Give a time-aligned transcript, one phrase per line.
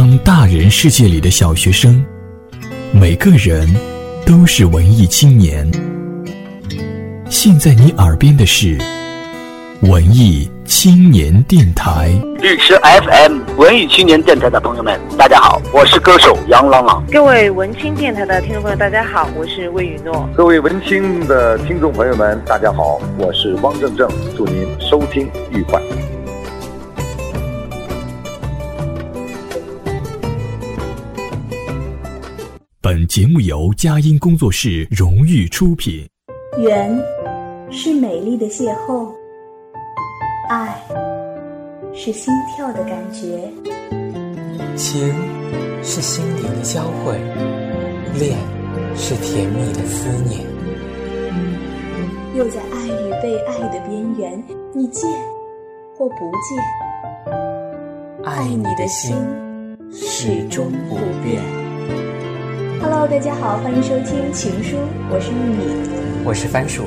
[0.00, 2.02] 当大人世界里的小学生，
[2.90, 3.68] 每个人
[4.24, 5.70] 都是文艺青年。
[7.28, 8.78] 现在你耳边的是
[9.82, 12.10] 文艺青年电台。
[12.38, 17.04] 绿池 FM 文艺青年电台的朋友们，大家好，我是歌手杨朗朗。
[17.12, 20.26] 各位文青电台的听众朋友，大家好，我是魏雨诺。
[20.34, 25.78] 各位文青的听众朋友们，大家好，我是汪正正，祝您收听愉快。
[32.92, 36.04] 本节目由佳音工作室荣誉出品。
[36.58, 37.00] 缘
[37.70, 39.08] 是美丽的邂逅，
[40.48, 40.76] 爱
[41.94, 43.48] 是心跳的感觉，
[44.74, 45.14] 情
[45.84, 47.16] 是心灵的交汇，
[48.18, 48.36] 恋
[48.96, 50.40] 是甜蜜的思念。
[52.34, 54.44] 又在爱与被爱的边缘，
[54.74, 55.08] 你见
[55.96, 57.32] 或不见，
[58.24, 59.14] 爱你的心
[59.92, 61.40] 始终不变。
[62.82, 64.74] Hello，大家好，欢迎收听《情书》，
[65.10, 66.84] 我是玉米，我是番薯。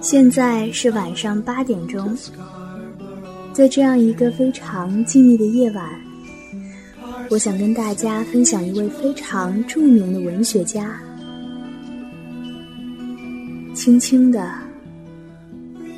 [0.00, 2.16] 现在是晚上八点钟，
[3.52, 5.84] 在这样一个非常静谧的夜晚，
[7.30, 11.00] 我想跟大家分享一位非常著名的文学家。
[13.74, 14.48] 轻轻的，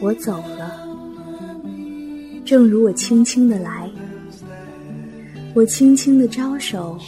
[0.00, 0.80] 我走了，
[2.42, 3.88] 正如我轻轻的来。
[5.54, 6.98] 我轻轻的招手，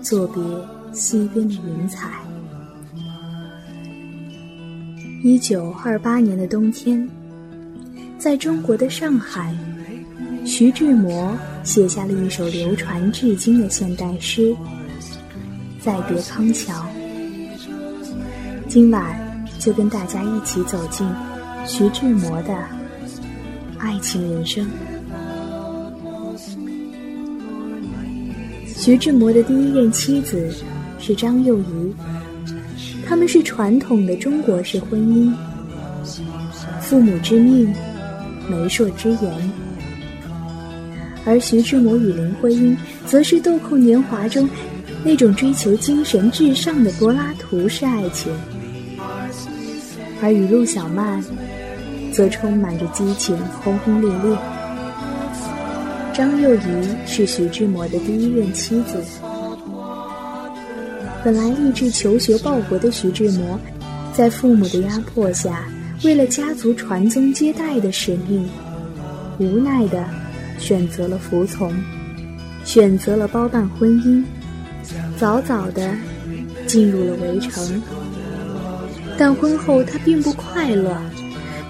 [0.00, 0.40] 作别
[0.92, 2.10] 西边的云彩。
[5.24, 7.08] 一九二八年的冬天，
[8.16, 9.52] 在中国的上海，
[10.44, 14.52] 徐志摩写下了一首流传至今的现代诗
[15.80, 16.72] 《再别康桥》。
[18.68, 19.23] 今晚。
[19.64, 21.08] 就跟大家一起走进
[21.66, 22.54] 徐志摩的
[23.78, 24.68] 爱情人生。
[28.66, 30.54] 徐志摩的第一任妻子
[30.98, 31.94] 是张幼仪，
[33.06, 35.32] 他们是传统的中国式婚姻，
[36.82, 37.72] 父母之命，
[38.46, 39.52] 媒妁之言。
[41.24, 44.46] 而徐志摩与林徽因，则是豆蔻年华中
[45.02, 48.30] 那种追求精神至上的柏拉图式爱情。
[50.24, 51.22] 而与陆小曼，
[52.10, 54.38] 则充满着激情，轰轰烈烈。
[56.14, 56.60] 张幼仪
[57.04, 59.04] 是徐志摩的第一任妻子。
[61.22, 63.60] 本来立志求学报国的徐志摩，
[64.14, 65.66] 在父母的压迫下，
[66.04, 68.48] 为了家族传宗接代的使命，
[69.38, 70.06] 无奈的
[70.58, 71.70] 选择了服从，
[72.64, 74.24] 选择了包办婚姻，
[75.18, 75.94] 早早的
[76.66, 77.82] 进入了围城。
[79.16, 80.96] 但婚后他并不快乐，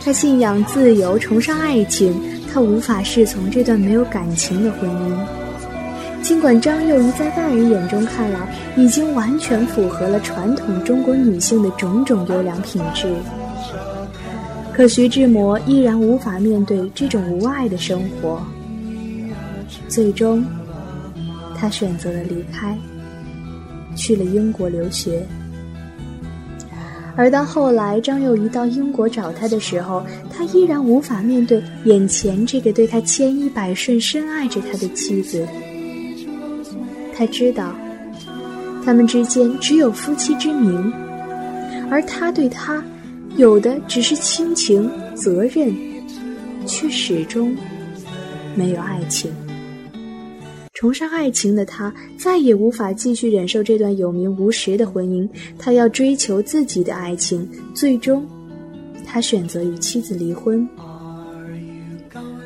[0.02, 2.14] 他信仰自由，崇尚爱情，
[2.52, 6.22] 他无法侍从这段没有感情的婚姻。
[6.22, 13.14] 尽管张幼仪在外人眼中看来已经完全符合了传统中国女性的种种优良品质，
[14.72, 18.42] 可徐志摩依然无法面对这种无爱的生活。
[19.86, 20.42] 最终，
[21.54, 22.74] 他选择了离开，
[23.94, 25.22] 去了英国留学。
[27.16, 35.46] 而当后来张幼仪到英国找他的时候，他依然无法面对眼前这个对他千依百顺、深爱着他的妻子。
[37.16, 37.72] 他知道，
[38.84, 40.92] 他们之间只有夫妻之名，
[41.90, 42.82] 而他对他
[43.36, 45.72] 有的只是亲情、责任，
[46.66, 47.56] 却始终
[48.56, 49.32] 没有爱情。
[50.84, 55.26] 崇尚爱情的他，再也无法继续忍受这段有名无实的婚姻。
[55.58, 58.22] 他要追求自己的爱情，最终，
[59.02, 60.68] 他选择与妻子离婚。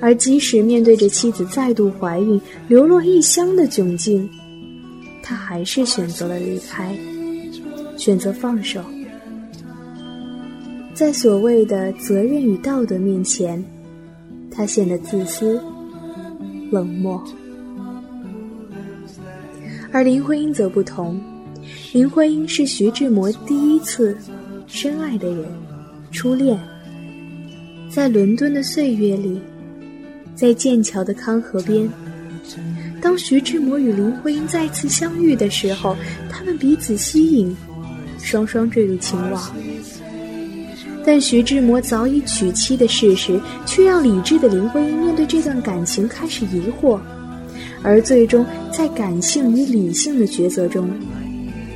[0.01, 4.31] 而即使面对着妻子再度怀孕、流落异乡的窘境，
[5.21, 6.97] 他还是选择了离开，
[7.97, 8.81] 选择放手。
[10.95, 13.61] 在所谓的责任与道德面前，
[14.49, 15.61] 他显得自私、
[16.71, 17.21] 冷漠。
[19.91, 21.21] 而林徽因则不同，
[21.93, 24.17] 林徽因是徐志摩第一次
[24.67, 25.47] 深爱的人，
[26.11, 26.59] 初恋。
[27.91, 29.41] 在伦敦的岁月里，
[30.35, 31.89] 在剑桥的康河边，
[33.01, 35.97] 当徐志摩与林徽因再次相遇的时候，
[36.29, 37.57] 他们彼此吸引，
[38.19, 39.57] 双双坠入情网。
[41.05, 47.01] 但徐志摩早已娶妻的事实，却让理智的林徽因面对这段感情开始疑惑。
[47.83, 50.91] 而最终，在感性与理性的抉择中，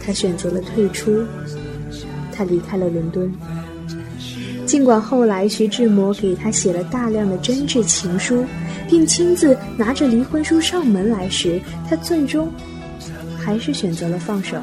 [0.04, 1.22] 他选择了退出，
[2.32, 3.32] 他离开了伦敦。
[4.66, 8.44] 尽管后来徐志摩给他写了大量的真挚情书，
[8.88, 12.50] 并亲自拿着离婚书上门来时，他最终
[13.38, 14.56] 还是选择了放手。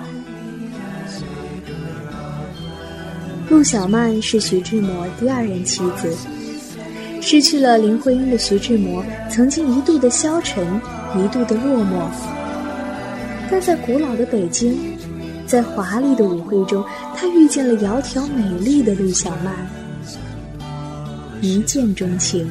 [3.50, 6.16] 陆小曼是徐志摩第二任妻子，
[7.22, 10.66] 失去了林徽因的徐志摩曾经一度的消沉，
[11.16, 12.08] 一度的落寞，
[13.50, 14.78] 但在古老的北京，
[15.48, 16.86] 在华丽的舞会中，
[17.16, 19.56] 他遇见了窈窕美丽的陆小曼。
[21.42, 22.48] 一见钟情。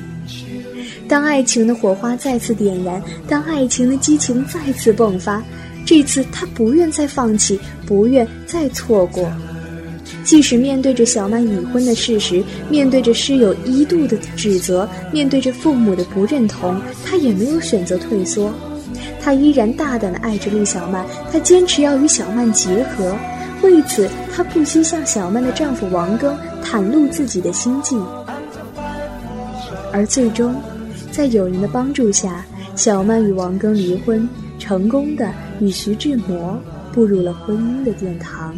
[1.08, 5.42] 当爱情的火花再次点燃，当爱情的激情再次迸发，
[5.86, 9.30] 这次他不愿再放弃，不愿再错过。
[10.24, 18.52] 即使面对着小曼已婚的事实，面对着室友一度的指责，面对着父母的不认同，他也没有选择退缩。
[19.20, 23.16] 他依然大胆地爱着陆小曼，他坚持要与小曼结合。
[23.62, 26.32] 为此，他不惜向小曼的丈夫王庚
[26.62, 27.96] 袒露自己的心迹。
[29.92, 30.54] 而最终，
[31.10, 32.46] 在友人的帮助下，
[32.76, 34.28] 小曼与王庚离婚，
[34.58, 36.56] 成功的与徐志摩
[36.92, 38.56] 步入了婚姻的殿堂。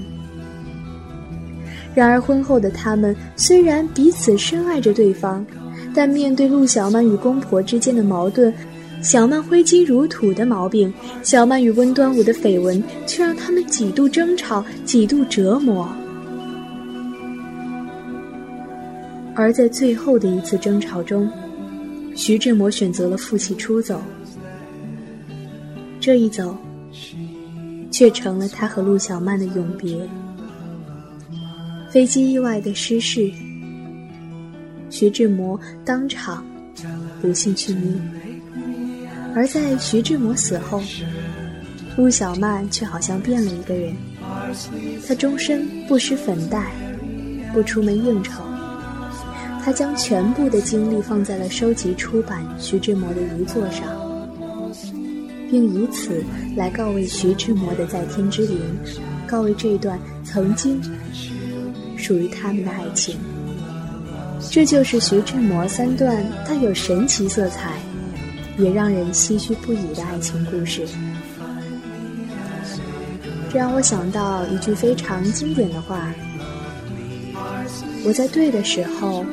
[1.94, 5.44] 然而，婚后的他们虽然彼此深爱着对方，
[5.94, 8.52] 但面对陆小曼与公婆之间的矛盾，
[9.02, 10.92] 小曼挥金如土的毛病，
[11.22, 15.88] 小曼与温端午的绯闻，却让他们几度争吵，几度折磨。
[19.34, 21.28] 而在最后的一次争吵中，
[22.14, 24.00] 徐志摩选择了负气出走。
[25.98, 26.56] 这一走，
[27.90, 29.96] 却成了他和陆小曼的永别。
[31.90, 33.28] 飞机意外的失事，
[34.90, 36.46] 徐志摩当场
[37.20, 37.78] 不幸去世。
[39.34, 40.81] 而在徐志摩死后，
[41.96, 43.92] 陆小曼却好像变了一个人。
[45.04, 46.64] 她终身不施粉黛，
[47.52, 48.40] 不出门应酬。
[49.64, 53.84] 她将全部的精力放在了收集出版徐志摩的遗作上，
[55.50, 56.22] 并以此
[56.56, 58.60] 来告慰徐志摩的在天之灵，
[59.26, 60.81] 告慰这段曾经
[62.00, 63.17] 属于他们的爱情。
[64.50, 67.79] 这就是徐志摩三段带有神奇色彩，
[68.58, 70.87] 也让人唏嘘不已的爱情故事。
[73.52, 76.12] 这让我想到一句非常经典的话
[78.05, 79.25] ：“我在对的时候。”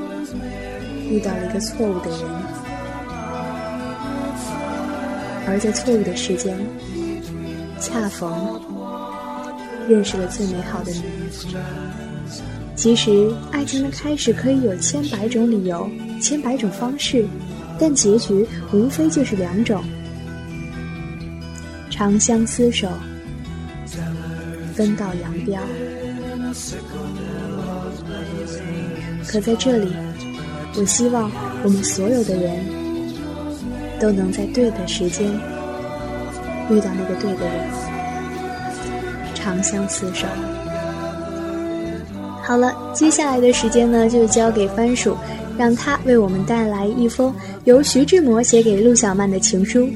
[1.09, 2.19] 遇到了一个错误的人，
[5.47, 6.53] 而在错误的时间，
[7.79, 8.59] 恰逢
[9.87, 11.01] 认识了最美好的你。
[12.75, 15.89] 其实，爱情的开始可以有千百种理由，
[16.21, 17.25] 千百种方式，
[17.79, 19.83] 但结局无非就是两种：
[21.89, 22.87] 长相厮守，
[24.75, 25.59] 分道扬镳。
[29.27, 29.91] 可在这里。
[30.79, 31.31] 我希望
[31.63, 32.63] 我们所有的人
[33.99, 35.25] 都能在对的时间
[36.69, 37.67] 遇到那个对的人，
[39.33, 40.27] 长相厮守。
[42.47, 45.17] 好了，接下来的时间呢，就交给番薯，
[45.57, 47.35] 让他为我们带来一封
[47.65, 49.89] 由徐志摩写给陆小曼的情书。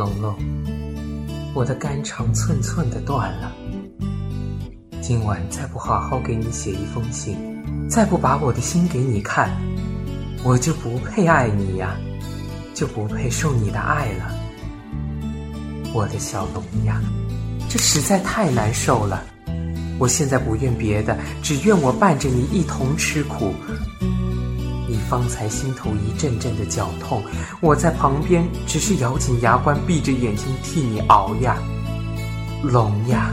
[0.00, 0.34] 龙龙，
[1.52, 3.52] 我的肝肠寸寸的断了。
[5.02, 7.36] 今晚再不好好给你写一封信，
[7.86, 9.50] 再不把我的心给你看，
[10.42, 11.94] 我就不配爱你呀，
[12.72, 14.34] 就不配受你的爱了。
[15.92, 16.98] 我的小龙呀，
[17.68, 19.22] 这实在太难受了。
[19.98, 23.52] 我现在不愿别的，只愿我伴着你一同吃苦。
[25.10, 27.20] 方才心头一阵阵的绞痛，
[27.60, 31.58] 我在旁边只是咬紧牙关，闭着眼睛替你熬呀。
[32.62, 33.32] 龙呀，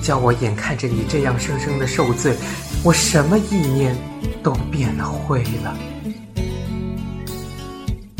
[0.00, 2.36] 叫我眼看着你这样生生的受罪，
[2.84, 3.96] 我什么意念
[4.40, 5.76] 都变了灰了。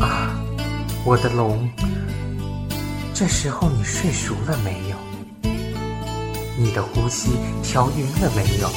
[0.05, 0.35] 啊，
[1.05, 1.71] 我的龙，
[3.15, 4.97] 这时候你睡熟了没有？
[6.59, 7.31] 你的呼吸
[7.63, 8.69] 调匀了没有？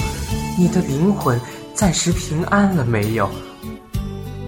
[0.55, 1.41] 你的灵魂
[1.73, 3.27] 暂时平安了没有？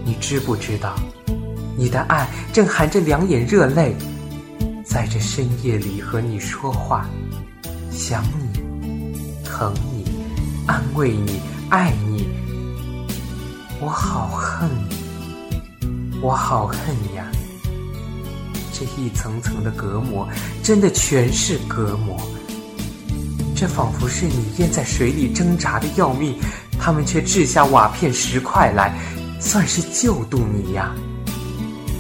[0.05, 0.95] 你知不知道，
[1.75, 3.95] 你的爱正含着两眼热泪，
[4.85, 7.09] 在这深夜里和你说话，
[7.89, 10.05] 想你，疼你，
[10.67, 12.27] 安慰你，爱你，
[13.81, 16.79] 我好恨你，我好恨
[17.15, 17.25] 呀！
[18.71, 20.29] 这一层层的隔膜，
[20.61, 22.15] 真的全是隔膜。
[23.55, 26.37] 这仿佛是你淹在水里挣扎的要命，
[26.77, 28.93] 他们却掷下瓦片石块来，
[29.39, 30.93] 算是救度你呀！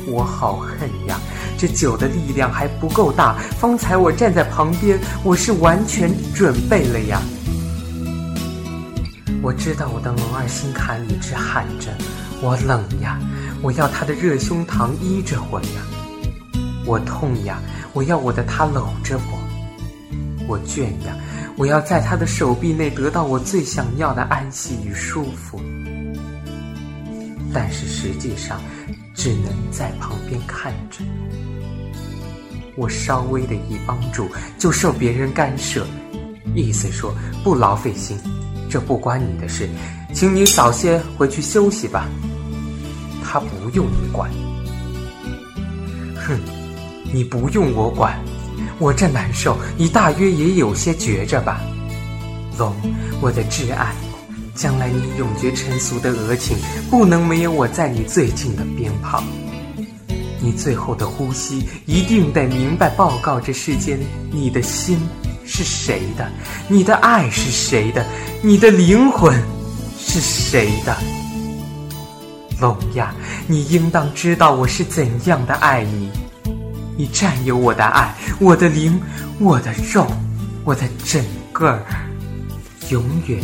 [0.07, 1.19] 我好恨呀！
[1.57, 7.21] 这酒的力量还不够大，方才我站在旁边，我是完全准备了呀。
[9.41, 11.91] 我知道我的龙儿心坎里直喊着，
[12.41, 13.19] 我冷呀，
[13.61, 15.81] 我要他的热胸膛依着我呀。
[16.85, 17.59] 我痛呀，
[17.93, 20.47] 我要我的他搂着我。
[20.47, 21.15] 我倦呀。
[21.57, 25.57] 我要在他的手臂内得到我最想要的安息与舒服，
[27.55, 28.61] 但是实际上
[29.13, 30.99] 只能在旁边看着。
[32.75, 35.87] 我稍微的一帮助就受别人干涉，
[36.53, 38.19] 意思说不劳费心，
[38.69, 39.69] 这不关你的事，
[40.13, 42.09] 请你早些回去休息吧。
[43.23, 44.29] 他不用你管，
[46.15, 46.37] 哼，
[47.13, 48.19] 你不用我管。
[48.79, 51.61] 我这难受，你大约也有些觉着吧，
[52.57, 52.75] 龙，
[53.21, 53.95] 我的挚爱，
[54.55, 56.57] 将来你永绝尘俗的额情，
[56.89, 59.23] 不能没有我在你最近的边旁。
[60.39, 63.99] 你最后的呼吸，一定得明白报告这世间，
[64.31, 64.97] 你的心
[65.45, 66.31] 是谁的，
[66.69, 68.05] 你的爱是谁的，
[68.41, 69.37] 你的灵魂
[69.99, 70.95] 是谁的。
[72.61, 73.13] 龙呀，
[73.47, 76.09] 你应当知道我是怎样的爱你。
[76.97, 79.01] 你占有我的爱，我的灵，
[79.37, 80.07] 我的肉，
[80.63, 81.21] 我的整
[81.51, 81.83] 个儿，
[82.89, 83.37] 永远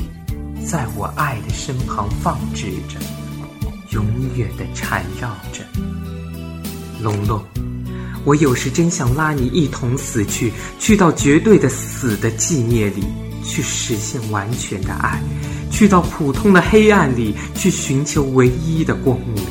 [0.66, 3.00] 在我爱的身旁放置着，
[3.90, 5.64] 永远的缠绕着。
[7.02, 7.44] 龙龙，
[8.24, 13.04] 我有时真想拉你一同死去，去到绝对的死的寂灭里，
[13.44, 15.22] 去实现完全的爱，
[15.72, 19.44] 去到普通的黑暗里，去寻求唯一的光明。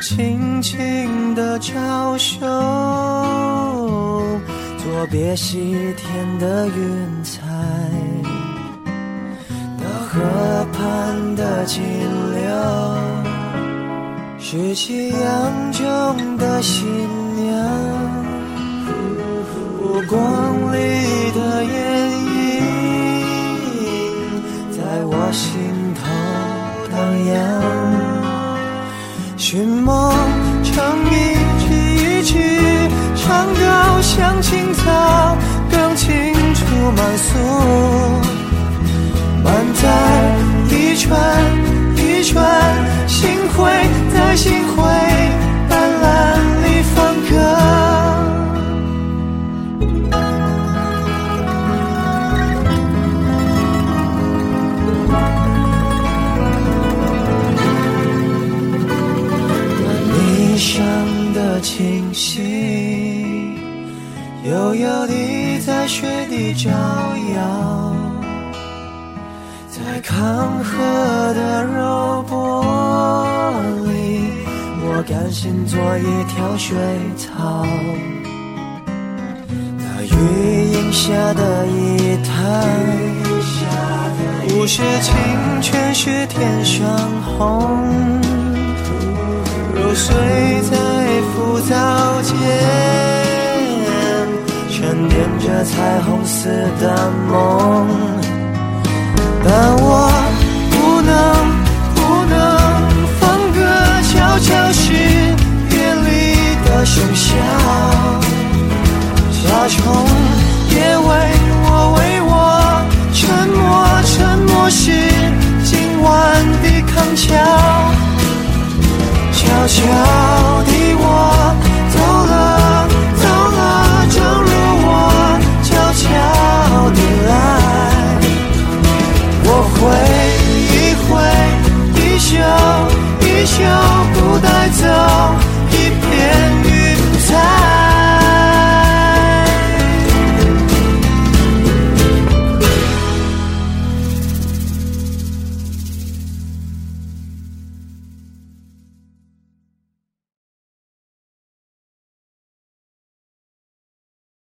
[0.00, 2.38] 轻轻的招手，
[4.78, 7.42] 作别西天的云彩，
[9.76, 10.20] 那河
[10.72, 12.48] 畔的金柳，
[14.38, 16.86] 是夕阳中的新
[17.36, 17.52] 娘，
[18.86, 20.76] 湖光里
[21.32, 22.62] 的艳影，
[24.70, 25.48] 在我心
[29.50, 30.12] 寻梦
[30.62, 31.10] 唱一
[31.58, 32.38] 曲一曲，
[33.16, 35.38] 唱到像青草，
[35.70, 37.28] 更清楚满诉。
[39.42, 39.88] 满载
[69.78, 70.74] 在康河
[71.34, 72.34] 的柔波
[73.86, 73.90] 里，
[74.82, 76.76] 我甘心做一条水
[77.16, 77.64] 草。
[79.78, 80.06] 那雨
[80.72, 82.34] 荫下的一滩，
[84.48, 85.14] 不是清
[85.62, 86.84] 泉，是天上
[87.22, 88.18] 虹。
[89.76, 90.12] 揉碎
[90.68, 90.76] 在
[91.30, 92.34] 浮藻间，
[94.70, 96.48] 沉淀着彩虹似
[96.80, 98.07] 的梦。